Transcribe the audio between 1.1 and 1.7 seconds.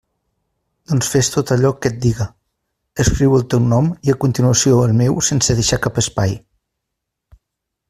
fes tot